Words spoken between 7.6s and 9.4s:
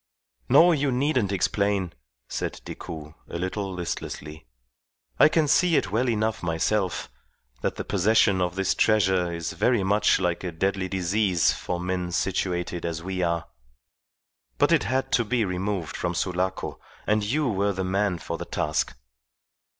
that the possession of this treasure